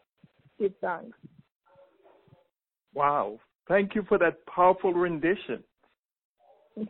Give 0.59 0.73
thanks. 0.81 1.17
Wow. 2.93 3.39
Thank 3.67 3.95
you 3.95 4.03
for 4.07 4.17
that 4.17 4.45
powerful 4.47 4.93
rendition. 4.93 5.63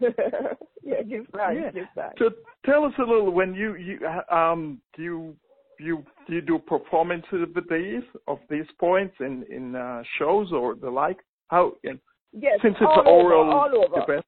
yeah, 0.84 1.02
give 1.08 1.26
thanks. 1.36 1.62
Yeah. 1.62 1.72
Give 1.72 1.88
thanks. 1.96 2.16
So 2.18 2.30
tell 2.66 2.86
us 2.86 2.94
a 2.98 3.02
little 3.02 3.32
when 3.32 3.54
you 3.54 3.76
you 3.76 4.00
um 4.36 4.80
do 4.96 5.04
you 5.04 5.36
you 5.86 6.06
do 6.28 6.36
you 6.36 6.42
do 6.42 6.60
performances 6.60 7.42
of 7.44 7.54
these 7.70 8.04
of 8.28 8.40
these 8.50 8.66
points 8.80 9.16
in 9.20 9.44
in 9.50 9.76
uh, 9.76 10.04
shows 10.18 10.52
or 10.52 10.76
the 10.76 10.90
like? 10.90 11.18
How 11.48 11.74
yes, 11.84 12.60
since 12.62 12.76
it's 12.80 12.82
all 12.82 13.08
oral 13.08 13.42
over, 13.42 13.52
all 13.52 13.86
over. 13.86 14.02
debate. 14.02 14.26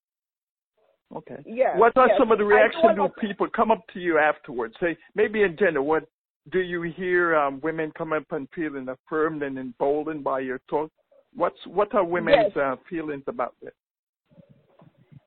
Okay. 1.16 1.38
Yeah. 1.46 1.78
What 1.78 1.96
are 1.96 2.08
yes. 2.08 2.18
some 2.18 2.32
of 2.32 2.38
the 2.40 2.44
reactions? 2.44 2.84
Do 2.96 3.08
people 3.22 3.48
come 3.56 3.72
up 3.72 3.84
to 3.94 4.00
you 4.00 4.18
afterwards? 4.18 4.76
Say 4.80 4.98
maybe 5.16 5.44
in 5.44 5.56
general, 5.58 5.86
what 5.86 6.06
do 6.52 6.60
you 6.60 6.82
hear 6.82 7.36
um, 7.36 7.60
women 7.62 7.92
come 7.98 8.14
up 8.14 8.26
and 8.32 8.48
feeling 8.56 8.88
affirmed 8.90 9.44
and 9.44 9.58
emboldened 9.58 10.24
by 10.24 10.40
your 10.40 10.60
talk? 10.70 10.92
What's 11.36 11.60
what 11.68 11.94
are 11.96 12.04
women's 12.04 12.54
Yes. 12.56 12.58
uh, 12.58 12.76
feelings 12.90 13.24
about 13.28 13.56
this? 13.62 13.74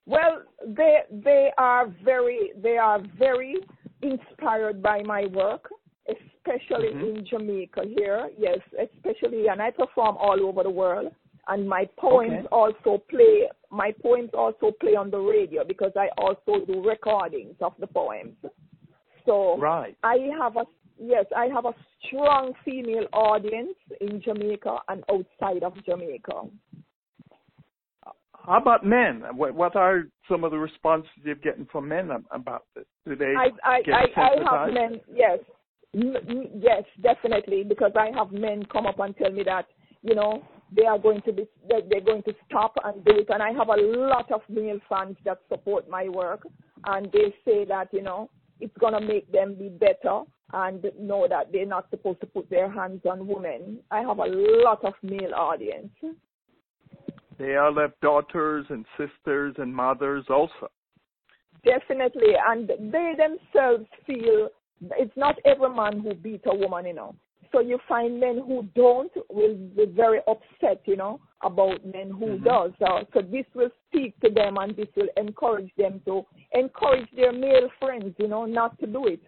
Well, 0.06 0.42
they 0.64 1.00
they 1.11 1.50
are 1.59 1.88
very 2.04 2.52
they 2.56 2.76
are 2.76 3.00
very 3.18 3.56
inspired 4.02 4.83
by 4.83 5.02
my 5.02 5.26
work, 5.26 5.68
especially 6.08 6.92
Mhm. 6.94 7.16
in 7.16 7.25
Jamaica 7.25 7.84
here. 7.84 8.30
Yes, 8.38 8.60
especially, 8.78 9.48
and 9.48 9.60
I 9.60 9.70
perform 9.70 10.16
all 10.18 10.40
over 10.46 10.62
the 10.62 10.70
world. 10.70 11.12
And 11.48 11.68
my 11.68 11.84
poems 11.96 12.46
Okay. 12.46 12.48
also 12.50 12.98
play. 12.98 13.48
My 13.70 13.92
poems 13.92 14.30
also 14.34 14.72
play 14.72 14.96
on 14.96 15.10
the 15.10 15.18
radio 15.18 15.64
because 15.64 15.96
I 15.96 16.08
also 16.18 16.64
do 16.64 16.82
recordings 16.82 17.60
of 17.60 17.76
the 17.78 17.86
poems. 17.86 18.36
So 19.25 19.56
Right. 19.56 19.96
I 20.02 20.18
have 20.38 20.56
a 20.56 20.66
yes, 20.98 21.26
I 21.34 21.46
have 21.48 21.66
a 21.66 21.75
strong 22.02 22.54
female 22.64 23.06
audience 23.12 23.76
in 24.00 24.20
Jamaica 24.20 24.80
and 24.88 25.04
outside 25.08 25.62
of 25.62 25.75
Jamaica. 25.84 26.48
How 28.46 28.58
about 28.58 28.86
men? 28.86 29.22
What, 29.36 29.54
what 29.54 29.75
are 29.75 30.04
some 30.28 30.44
of 30.44 30.52
the 30.52 30.58
responses 30.58 31.10
you're 31.25 31.34
getting 31.34 31.66
from 31.66 31.88
men 31.88 32.10
about 32.30 32.64
this? 32.75 32.86
Do 33.04 33.16
they 33.16 33.34
I 33.34 33.50
I 33.64 33.82
get 33.82 33.94
I, 33.94 34.06
I 34.16 34.64
have 34.64 34.72
men 34.72 35.00
yes 35.12 35.40
yes 35.93 36.85
definitely 37.02 37.64
because 37.64 37.93
I 37.97 38.11
have 38.16 38.33
men 38.33 38.64
come 38.73 38.87
up 38.87 38.99
and 38.99 39.16
tell 39.16 39.31
me 39.31 39.43
that 39.45 39.66
you 40.02 40.14
know 40.14 40.43
they 40.75 40.85
are 40.85 40.99
going 40.99 41.23
to 41.23 41.33
be 41.33 41.47
they're 41.69 42.00
going 42.00 42.23
to 42.25 42.35
stop 42.47 42.75
and 42.85 43.05
do 43.05 43.12
it 43.19 43.28
and 43.31 43.43
I 43.43 43.52
have 43.52 43.69
a 43.69 43.81
lot 43.81 44.31
of 44.33 44.43
male 44.49 44.81
fans 44.88 45.16
that 45.25 45.38
support 45.49 45.88
my 45.88 46.09
work 46.09 46.47
and 46.87 47.11
they 47.12 47.35
say 47.45 47.64
that 47.66 47.88
you 47.93 48.02
know 48.02 48.31
it's 48.61 48.76
gonna 48.78 49.00
make 49.00 49.31
them 49.33 49.55
be 49.55 49.69
better 49.69 50.23
and 50.52 50.85
know 50.99 51.26
that 51.28 51.52
they're 51.52 51.66
not 51.66 51.90
supposed 51.90 52.21
to 52.21 52.26
put 52.26 52.49
their 52.49 52.71
hands 52.71 53.00
on 53.09 53.26
women. 53.26 53.81
I 53.90 54.00
have 54.00 54.19
a 54.19 54.26
lot 54.26 54.85
of 54.85 54.95
male 55.02 55.35
audience. 55.35 55.90
They 57.38 57.57
all 57.57 57.75
have 57.75 57.93
daughters 58.00 58.66
and 58.71 58.87
sisters 58.97 59.55
and 59.59 59.75
mothers 59.75 60.25
also. 60.31 60.71
Definitely, 61.64 62.35
and 62.49 62.69
they 62.69 63.14
themselves 63.19 63.87
feel 64.07 64.49
it's 64.99 65.16
not 65.16 65.38
every 65.45 65.71
man 65.75 66.00
who 66.00 66.14
beat 66.14 66.42
a 66.47 66.54
woman, 66.54 66.87
you 66.87 66.95
know. 66.95 67.14
So 67.52 67.61
you 67.61 67.78
find 67.88 68.21
men 68.21 68.42
who 68.45 68.64
don't 68.75 69.12
will 69.30 69.54
be 69.54 69.87
very 69.87 70.21
upset, 70.26 70.83
you 70.85 70.97
know, 70.97 71.21
about 71.42 71.85
men 71.85 72.11
who 72.11 72.38
Mhm. 72.38 72.45
does. 72.45 72.73
So, 72.78 73.06
so 73.12 73.23
this 73.23 73.47
will 73.54 73.71
speak 73.87 74.18
to 74.21 74.30
them, 74.30 74.56
and 74.59 74.75
this 74.76 74.88
will 74.97 75.09
encourage 75.16 75.73
them 75.76 76.00
to 76.06 76.26
encourage 76.52 77.11
their 77.12 77.33
male 77.33 77.68
friends, 77.78 78.14
you 78.18 78.28
know, 78.28 78.45
not 78.47 78.78
to 78.80 78.87
do 78.87 79.06
it. 79.06 79.21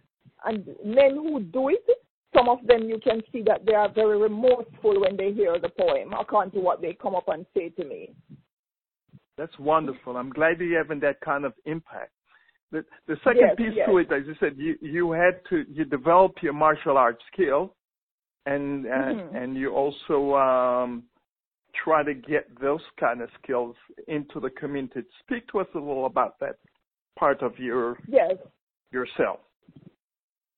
And 0.44 0.66
men 0.84 1.14
who 1.14 1.40
do 1.40 1.68
it, 1.68 1.86
some 2.34 2.48
of 2.48 2.66
them 2.66 2.88
you 2.88 2.98
can 2.98 3.22
see 3.32 3.42
that 3.42 3.64
they 3.64 3.74
are 3.74 3.88
very 3.88 4.18
remorseful 4.18 5.00
when 5.00 5.16
they 5.16 5.32
hear 5.32 5.58
the 5.58 5.68
poem, 5.68 6.12
according 6.12 6.52
to 6.52 6.60
what 6.60 6.80
they 6.80 6.94
come 6.94 7.14
up 7.14 7.28
and 7.28 7.46
say 7.54 7.70
to 7.70 7.84
me. 7.84 8.14
That's 9.36 9.58
wonderful. 9.58 10.16
I'm 10.16 10.30
glad 10.30 10.60
you're 10.60 10.78
having 10.78 11.00
that 11.00 11.20
kind 11.20 11.44
of 11.44 11.54
impact. 11.64 12.12
The, 12.70 12.84
the 13.06 13.16
second 13.24 13.48
Yes, 13.48 13.56
piece 13.56 13.74
yes. 13.74 13.88
to 13.88 13.98
it, 13.98 14.12
as 14.12 14.26
you 14.26 14.34
said, 14.40 14.54
you, 14.56 14.76
you 14.82 15.10
had 15.12 15.40
to 15.50 15.64
you 15.70 15.84
develop 15.84 16.42
your 16.42 16.52
martial 16.52 16.98
arts 16.98 17.22
skill, 17.32 17.74
and 18.46 18.86
uh, 18.86 18.90
Mhm. 18.90 19.34
and 19.42 19.56
you 19.56 19.74
also 19.74 20.34
um, 20.36 21.04
try 21.84 22.02
to 22.02 22.14
get 22.14 22.44
those 22.60 22.82
kind 23.00 23.22
of 23.22 23.30
skills 23.42 23.74
into 24.06 24.40
the 24.40 24.50
community. 24.50 25.02
Speak 25.20 25.46
to 25.48 25.60
us 25.60 25.66
a 25.74 25.78
little 25.78 26.06
about 26.06 26.38
that 26.40 26.56
part 27.18 27.42
of 27.42 27.58
your 27.58 27.96
Yes. 28.06 28.36
yourself. 28.92 29.40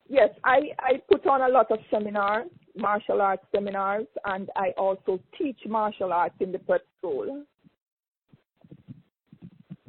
Yes, 0.08 0.30
I, 0.42 0.72
I 0.80 1.00
put 1.08 1.24
on 1.28 1.42
a 1.42 1.48
lot 1.48 1.70
of 1.70 1.78
seminars, 1.88 2.48
martial 2.74 3.22
arts 3.22 3.44
seminars, 3.54 4.08
and 4.24 4.50
I 4.56 4.70
also 4.76 5.20
teach 5.38 5.60
martial 5.66 6.12
arts 6.12 6.34
in 6.40 6.50
the 6.50 6.58
prep 6.58 6.82
school. 6.98 7.44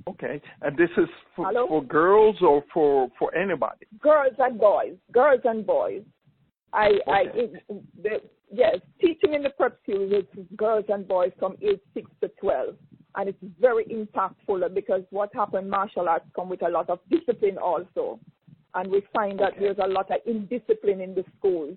Okay, 0.08 0.42
and 0.62 0.78
this 0.78 0.90
is 0.98 1.08
for, 1.36 1.46
Hello? 1.48 1.68
for 1.68 1.84
girls 1.84 2.36
or 2.42 2.64
for 2.74 3.10
for 3.20 3.34
anybody. 3.36 3.86
Girls 4.00 4.34
and 4.40 4.60
boys, 4.60 4.96
girls 5.12 5.42
and 5.44 5.66
boys. 5.66 6.02
I, 6.74 7.00
I, 7.08 7.24
it, 7.34 7.64
the, 8.02 8.22
yes, 8.52 8.78
teaching 9.00 9.34
in 9.34 9.44
the 9.44 9.50
prep 9.50 9.78
school 9.84 10.12
is 10.14 10.24
girls 10.56 10.86
and 10.90 11.08
boys 11.08 11.32
from 11.38 11.58
age 11.62 11.82
6 11.94 12.10
to 12.22 12.30
12. 12.40 12.76
And 13.16 13.28
it's 13.28 13.38
very 13.60 13.84
impactful 13.86 14.74
because 14.74 15.02
what 15.10 15.36
happened, 15.36 15.70
martial 15.70 16.08
arts 16.08 16.26
come 16.34 16.48
with 16.48 16.62
a 16.64 16.70
lot 16.70 16.90
of 16.90 17.00
discipline 17.10 17.58
also. 17.58 18.20
And 18.74 18.90
we 18.90 19.04
find 19.14 19.38
that 19.40 19.52
Okay. 19.54 19.60
there's 19.60 19.80
a 19.84 19.88
lot 19.88 20.10
of 20.12 20.22
indiscipline 20.26 21.02
in 21.02 21.14
the 21.14 21.26
schools. 21.38 21.76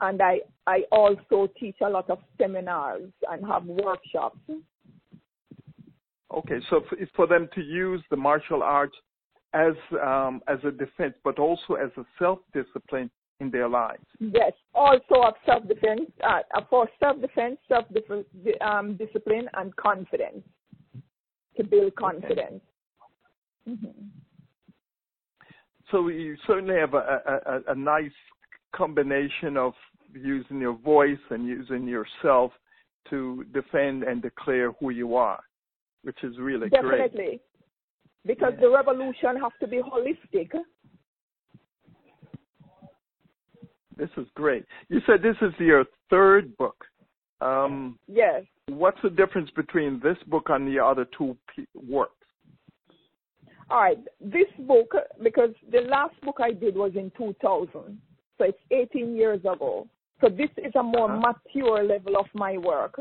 And 0.00 0.22
I, 0.22 0.42
I 0.68 0.82
also 0.92 1.50
teach 1.58 1.76
a 1.84 1.88
lot 1.90 2.08
of 2.08 2.20
seminars 2.38 3.10
and 3.28 3.44
have 3.46 3.64
workshops. 3.64 4.38
Okay, 6.34 6.58
so 6.70 6.82
it's 6.92 7.10
for 7.14 7.26
them 7.26 7.48
to 7.54 7.60
use 7.62 8.02
the 8.10 8.16
martial 8.16 8.62
arts 8.62 8.96
as 9.52 9.74
um, 10.02 10.40
as 10.48 10.58
a 10.64 10.70
defense, 10.70 11.14
but 11.22 11.38
also 11.38 11.74
as 11.74 11.90
a 11.96 12.04
self 12.18 12.40
discipline 12.52 13.10
in 13.40 13.50
their 13.50 13.68
lives. 13.68 14.04
Yes, 14.18 14.52
also 14.74 15.22
of 15.22 15.34
self-defense, 15.44 16.10
uh, 16.24 16.40
for 16.70 16.88
self-defense, 16.98 17.58
self-discipline, 17.68 19.48
and 19.54 19.76
confidence 19.76 20.42
to 21.56 21.64
build 21.64 21.94
confidence. 21.96 22.62
hmm 23.66 24.08
so 25.90 26.08
you 26.08 26.36
certainly 26.46 26.76
have 26.76 26.94
a, 26.94 27.62
a, 27.68 27.72
a 27.72 27.74
nice 27.74 28.10
combination 28.74 29.56
of 29.56 29.72
using 30.14 30.60
your 30.60 30.76
voice 30.76 31.18
and 31.30 31.46
using 31.46 31.86
yourself 31.86 32.52
to 33.10 33.44
defend 33.54 34.02
and 34.02 34.22
declare 34.22 34.72
who 34.80 34.90
you 34.90 35.14
are, 35.14 35.40
which 36.06 36.22
is 36.22 36.38
really 36.38 36.68
Definitely. 36.68 36.98
great. 36.98 37.10
Definitely. 37.10 37.40
Because 38.24 38.52
yeah. 38.54 38.60
the 38.60 38.70
revolution 38.70 39.36
has 39.42 39.52
to 39.60 39.66
be 39.66 39.78
holistic. 39.78 40.50
This 43.96 44.10
is 44.16 44.26
great. 44.34 44.64
You 44.88 45.00
said 45.04 45.20
this 45.20 45.36
is 45.42 45.52
your 45.58 45.84
third 46.08 46.56
book. 46.58 46.84
Um, 47.40 47.98
yes. 48.06 48.44
What's 48.68 48.98
the 49.02 49.10
difference 49.10 49.50
between 49.56 50.00
this 50.00 50.16
book 50.28 50.46
and 50.48 50.68
the 50.68 50.82
other 50.82 51.08
two 51.18 51.36
works? 51.74 52.12
All 53.68 53.80
right. 53.80 53.98
This 54.20 54.46
book, 54.60 54.94
because 55.20 55.50
the 55.72 55.80
last 55.80 56.14
book 56.22 56.36
I 56.40 56.52
did 56.52 56.76
was 56.76 56.92
in 56.94 57.10
2000, 57.18 57.72
so 57.72 58.44
it's 58.44 58.58
18 58.70 59.16
years 59.16 59.40
ago. 59.40 59.88
So 60.20 60.28
this 60.28 60.50
is 60.58 60.72
a 60.78 60.82
more 60.82 61.10
uh-huh. 61.10 61.32
mature 61.54 61.82
level 61.82 62.16
of 62.16 62.26
my 62.32 62.56
work. 62.58 63.00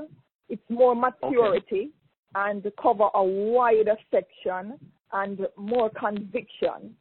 It's 0.50 0.70
more 0.70 0.96
maturity 0.96 1.62
okay. 1.70 1.90
And 2.36 2.66
cover 2.82 3.08
a 3.14 3.24
wider 3.24 3.96
section 4.12 4.78
and 5.14 5.48
more 5.58 5.90
conviction. 5.92 6.96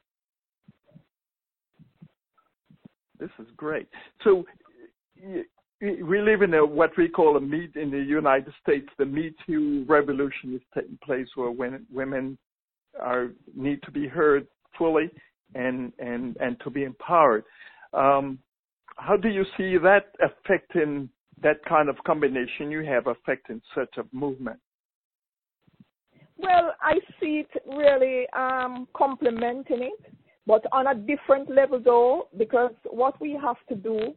This 3.19 3.29
is 3.39 3.47
great. 3.55 3.87
So 4.23 4.45
we 5.81 6.21
live 6.21 6.41
in 6.41 6.53
a, 6.53 6.65
what 6.65 6.91
we 6.97 7.07
call 7.07 7.37
a 7.37 7.41
meet 7.41 7.75
in 7.75 7.91
the 7.91 8.01
United 8.01 8.53
States. 8.61 8.87
The 8.97 9.05
Me 9.05 9.31
Too 9.45 9.85
revolution 9.87 10.55
is 10.55 10.61
taking 10.73 10.97
place 11.03 11.27
where 11.35 11.51
women 11.51 12.37
are 12.99 13.29
need 13.55 13.81
to 13.83 13.91
be 13.91 14.07
heard 14.07 14.47
fully 14.77 15.09
and 15.53 15.91
and 15.99 16.37
and 16.39 16.59
to 16.61 16.69
be 16.69 16.83
empowered. 16.83 17.43
Um, 17.93 18.39
how 18.97 19.17
do 19.17 19.27
you 19.27 19.43
see 19.57 19.77
that 19.77 20.13
affecting 20.23 21.09
that 21.41 21.63
kind 21.67 21.89
of 21.89 21.97
combination 22.05 22.71
you 22.71 22.83
have 22.85 23.07
affecting 23.07 23.61
such 23.73 23.97
a 23.97 24.03
movement? 24.15 24.59
Well, 26.37 26.73
I 26.81 26.95
see 27.19 27.43
it 27.45 27.63
really 27.65 28.27
um, 28.33 28.87
complementing 28.95 29.83
it, 29.83 30.13
but 30.45 30.65
on 30.71 30.87
a 30.87 30.95
different 30.95 31.49
level 31.49 31.79
though, 31.83 32.27
because 32.37 32.73
what 32.89 33.19
we 33.21 33.37
have 33.41 33.57
to 33.69 33.75
do, 33.75 34.13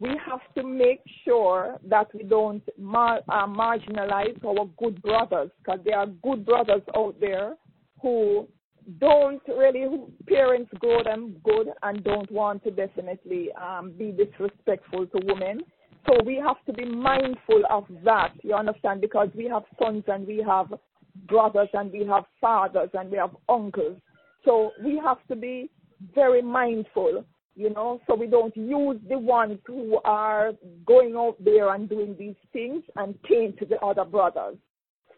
we 0.00 0.10
have 0.26 0.40
to 0.56 0.62
make 0.62 1.02
sure 1.24 1.78
that 1.88 2.08
we 2.14 2.24
don't 2.24 2.62
mar- 2.78 3.20
uh, 3.28 3.46
marginalize 3.46 4.42
our 4.44 4.66
good 4.78 5.00
brothers, 5.02 5.50
because 5.58 5.80
there 5.84 5.98
are 5.98 6.06
good 6.06 6.44
brothers 6.44 6.82
out 6.96 7.14
there 7.20 7.56
who 8.02 8.48
don't 8.98 9.42
really 9.46 9.82
who 9.82 10.10
parents 10.26 10.70
grow 10.80 11.04
them 11.04 11.36
good 11.44 11.68
and 11.82 12.02
don't 12.02 12.30
want 12.32 12.64
to 12.64 12.70
definitely 12.70 13.50
um, 13.52 13.92
be 13.96 14.10
disrespectful 14.10 15.06
to 15.06 15.20
women. 15.26 15.60
So 16.06 16.16
we 16.24 16.36
have 16.36 16.56
to 16.66 16.72
be 16.72 16.86
mindful 16.86 17.62
of 17.68 17.84
that. 18.04 18.32
You 18.42 18.54
understand? 18.54 19.02
Because 19.02 19.28
we 19.36 19.44
have 19.48 19.62
sons 19.78 20.04
and 20.08 20.26
we 20.26 20.42
have 20.46 20.72
brothers 21.26 21.68
and 21.72 21.92
we 21.92 22.04
have 22.06 22.24
fathers 22.40 22.90
and 22.94 23.10
we 23.10 23.18
have 23.18 23.36
uncles. 23.48 23.98
So 24.44 24.72
we 24.82 25.00
have 25.04 25.18
to 25.28 25.36
be 25.36 25.70
very 26.14 26.42
mindful, 26.42 27.24
you 27.54 27.70
know, 27.70 28.00
so 28.06 28.14
we 28.14 28.26
don't 28.26 28.56
use 28.56 28.98
the 29.08 29.18
ones 29.18 29.58
who 29.66 29.98
are 30.04 30.52
going 30.86 31.14
out 31.16 31.36
there 31.40 31.74
and 31.74 31.88
doing 31.88 32.16
these 32.18 32.36
things 32.52 32.82
and 32.96 33.14
taint 33.28 33.58
the 33.68 33.78
other 33.80 34.04
brothers. 34.04 34.56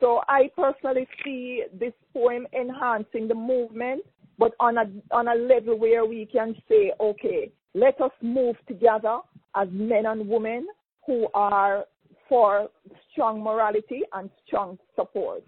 So 0.01 0.21
I 0.29 0.51
personally 0.57 1.07
see 1.25 1.63
this 1.79 1.93
poem 2.13 2.47
enhancing 2.53 3.29
the 3.29 3.37
movement, 3.37 4.03
but 4.37 4.53
on 4.59 4.79
a 4.79 4.91
on 5.13 5.29
a 5.29 5.35
level 5.35 5.79
where 5.79 6.05
we 6.05 6.27
can 6.27 6.57
say, 6.69 6.93
okay, 6.99 7.53
let 7.75 8.01
us 8.01 8.11
move 8.21 8.57
together 8.67 9.19
as 9.55 9.69
men 9.71 10.07
and 10.07 10.29
women 10.29 10.67
who 11.07 11.29
are 11.35 11.85
for 12.29 12.69
strong 13.13 13.43
morality 13.43 14.01
and 14.15 14.29
strong 14.47 14.79
support. 14.97 15.45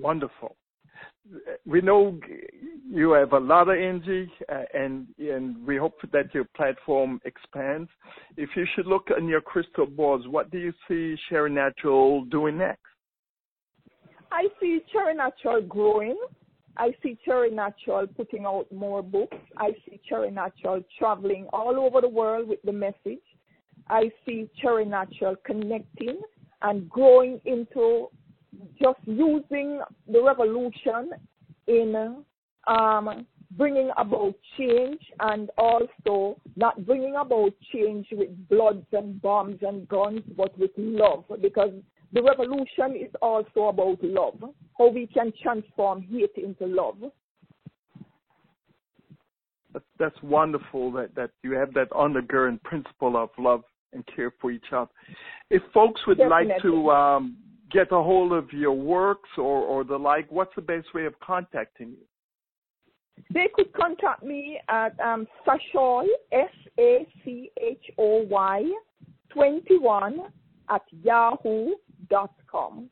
Wonderful. 0.00 0.56
We 1.64 1.80
know 1.80 2.18
you 2.90 3.12
have 3.12 3.32
a 3.32 3.38
lot 3.38 3.68
of 3.68 3.76
energy, 3.76 4.30
uh, 4.50 4.62
and 4.74 5.06
and 5.18 5.64
we 5.66 5.76
hope 5.76 5.94
that 6.12 6.34
your 6.34 6.46
platform 6.56 7.20
expands. 7.24 7.88
If 8.36 8.50
you 8.56 8.66
should 8.74 8.86
look 8.86 9.08
in 9.16 9.28
your 9.28 9.40
crystal 9.40 9.86
balls, 9.86 10.26
what 10.26 10.50
do 10.50 10.58
you 10.58 10.72
see 10.88 11.16
Cherry 11.28 11.50
Natural 11.50 12.24
doing 12.24 12.58
next? 12.58 12.80
I 14.32 14.48
see 14.60 14.80
Cherry 14.92 15.14
Natural 15.14 15.60
growing. 15.62 16.18
I 16.76 16.94
see 17.02 17.18
Cherry 17.24 17.50
Natural 17.50 18.06
putting 18.06 18.44
out 18.46 18.66
more 18.72 19.02
books. 19.02 19.36
I 19.56 19.72
see 19.84 20.00
Cherry 20.08 20.30
Natural 20.30 20.82
traveling 20.98 21.46
all 21.52 21.78
over 21.78 22.00
the 22.00 22.08
world 22.08 22.48
with 22.48 22.62
the 22.64 22.72
message. 22.72 23.26
I 23.88 24.10
see 24.24 24.48
Cherry 24.60 24.84
Natural 24.84 25.36
connecting 25.44 26.20
and 26.62 26.88
growing 26.88 27.40
into 27.44 28.08
just 28.80 28.98
using 29.04 29.80
the 30.08 30.22
revolution 30.22 31.10
in 31.66 32.24
um, 32.66 33.26
bringing 33.56 33.90
about 33.96 34.34
change 34.56 35.00
and 35.20 35.50
also 35.58 36.40
not 36.56 36.84
bringing 36.86 37.16
about 37.16 37.52
change 37.72 38.06
with 38.12 38.30
bloods 38.48 38.86
and 38.92 39.20
bombs 39.20 39.58
and 39.62 39.88
guns, 39.88 40.20
but 40.36 40.56
with 40.58 40.70
love. 40.76 41.24
Because 41.40 41.72
the 42.12 42.22
revolution 42.22 42.96
is 42.96 43.12
also 43.20 43.68
about 43.68 44.02
love, 44.02 44.42
how 44.78 44.88
we 44.88 45.06
can 45.06 45.32
transform 45.42 46.02
hate 46.02 46.32
into 46.36 46.66
love. 46.66 46.98
That's 49.98 50.20
wonderful 50.22 50.90
that, 50.92 51.14
that 51.14 51.30
you 51.42 51.52
have 51.52 51.72
that 51.74 51.90
undergirding 51.90 52.60
principle 52.62 53.16
of 53.16 53.30
love 53.38 53.62
and 53.92 54.04
care 54.14 54.32
for 54.40 54.50
each 54.50 54.64
other. 54.72 54.90
If 55.50 55.62
folks 55.72 56.00
would 56.06 56.18
Definitely. 56.18 56.48
like 56.48 56.62
to 56.62 56.90
um, 56.90 57.36
get 57.70 57.92
a 57.92 58.02
hold 58.02 58.32
of 58.32 58.52
your 58.52 58.72
works 58.72 59.28
or, 59.36 59.62
or 59.62 59.84
the 59.84 59.96
like, 59.96 60.30
what's 60.30 60.54
the 60.56 60.62
best 60.62 60.92
way 60.94 61.06
of 61.06 61.18
contacting 61.20 61.90
you? 61.90 62.04
They 63.32 63.48
could 63.54 63.72
contact 63.72 64.22
me 64.22 64.60
at 64.68 64.98
um, 65.00 65.26
Sachoy, 65.46 66.06
S 66.32 66.50
A 66.78 67.06
C 67.24 67.50
H 67.60 67.90
O 67.98 68.24
Y, 68.28 68.70
21 69.30 70.20
at 70.70 70.82
yahoo.com. 71.02 72.88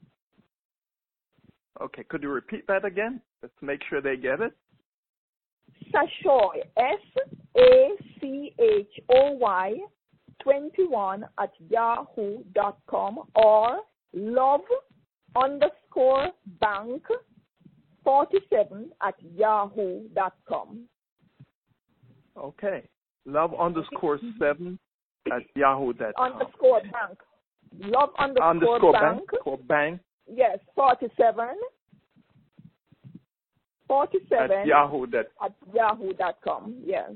Okay, 1.81 2.03
could 2.05 2.23
you 2.23 2.31
repeat 2.31 2.67
that 2.67 2.85
again? 2.85 3.21
Let's 3.43 3.55
make 3.63 3.81
sure 3.89 4.01
they 4.01 4.17
get 4.17 4.41
it. 4.41 4.53
Sachoy, 5.93 6.61
S 6.77 7.01
A 7.57 7.91
C 8.21 8.53
H 8.59 9.01
O 9.11 9.31
Y, 9.33 9.79
21 10.41 11.25
at 11.41 11.53
yahoo.com 11.69 13.21
or 13.35 13.79
love 14.13 14.63
underscore 15.37 16.29
bank 16.61 17.03
47 18.05 18.91
at 19.07 19.15
yahoo.com. 19.37 20.85
Okay. 22.37 22.89
Love 23.27 23.53
underscore 23.59 24.17
mm-hmm. 24.19 24.43
7 24.43 24.79
at 25.31 25.43
yahoo.com. 25.55 26.13
Underscore 26.17 26.81
bank. 26.81 27.19
Love 27.81 28.09
underscore, 28.19 28.51
underscore 28.51 28.93
bank. 28.93 29.31
bank. 29.31 29.47
Or 29.47 29.59
bank. 29.59 30.01
Yes, 30.27 30.59
47. 30.75 31.49
47 33.89 34.51
at 34.51 34.67
yahoo. 34.67 35.07
That, 35.09 35.27
At 35.45 35.53
yahoo.com. 35.75 36.77
Yes. 36.85 37.11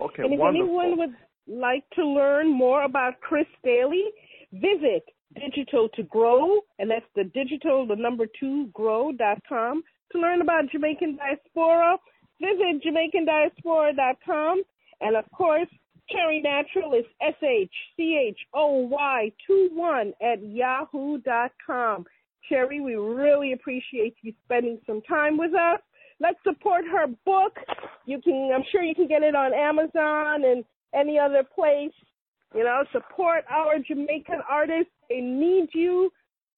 Okay, 0.00 0.22
and 0.22 0.34
if 0.34 0.38
wonderful. 0.38 0.80
anyone 0.80 0.98
would 0.98 1.16
like 1.46 1.84
to 1.94 2.06
learn 2.06 2.50
more 2.50 2.84
about 2.84 3.20
Chris 3.20 3.46
Daly, 3.64 4.04
visit 4.52 5.04
Digital 5.38 5.88
to 5.90 6.02
Grow, 6.04 6.60
and 6.78 6.90
that's 6.90 7.06
the 7.14 7.24
digital, 7.24 7.86
the 7.86 7.96
number 7.96 8.26
two, 8.38 8.68
grow.com. 8.72 9.82
To 10.12 10.18
learn 10.18 10.40
about 10.40 10.70
Jamaican 10.70 11.16
Diaspora, 11.16 11.96
visit 12.40 12.82
JamaicanDiaspora.com. 12.84 14.62
And 15.00 15.16
of 15.16 15.24
course, 15.32 15.68
Cherry 16.10 16.40
Natural 16.40 16.94
is 16.94 17.04
S 17.20 17.34
H 17.42 17.72
C 17.96 18.18
H 18.28 18.38
O 18.54 18.86
Y 18.86 19.32
2 19.46 19.70
1 19.72 20.12
at 20.22 20.42
yahoo.com. 20.42 22.06
Cherry, 22.48 22.80
we 22.80 22.94
really 22.94 23.52
appreciate 23.52 24.16
you 24.22 24.32
spending 24.44 24.80
some 24.86 25.02
time 25.02 25.36
with 25.36 25.54
us. 25.54 25.80
Let's 26.20 26.38
support 26.42 26.84
her 26.90 27.06
book. 27.24 27.56
You 28.06 28.20
can, 28.22 28.50
I'm 28.54 28.64
sure 28.72 28.82
you 28.82 28.94
can 28.94 29.06
get 29.06 29.22
it 29.22 29.34
on 29.34 29.52
Amazon 29.52 30.44
and 30.44 30.64
any 30.94 31.18
other 31.18 31.44
place. 31.44 31.92
You 32.54 32.64
know, 32.64 32.84
support 32.92 33.44
our 33.50 33.78
Jamaican 33.78 34.40
artists. 34.48 34.90
They 35.08 35.20
need 35.20 35.68
you, 35.74 36.10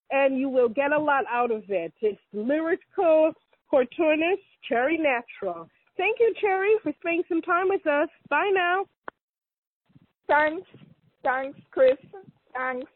and 0.09 0.37
you 0.37 0.49
will 0.49 0.69
get 0.69 0.91
a 0.91 0.99
lot 0.99 1.25
out 1.29 1.51
of 1.51 1.63
it. 1.69 1.93
It's 2.01 2.19
lyrical, 2.33 3.33
cartoonist, 3.69 4.41
Cherry 4.67 4.97
Natural. 4.97 5.69
Thank 5.97 6.19
you, 6.19 6.33
Cherry, 6.39 6.73
for 6.81 6.93
spending 6.99 7.23
some 7.27 7.41
time 7.41 7.69
with 7.69 7.85
us. 7.85 8.09
Bye 8.29 8.51
now. 8.53 8.85
Thanks. 10.27 10.67
Thanks, 11.23 11.59
Chris. 11.71 11.97
Thanks. 12.53 12.89